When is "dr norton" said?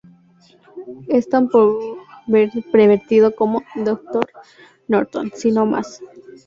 3.75-5.31